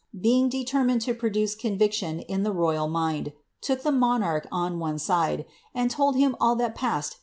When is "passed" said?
6.73-7.17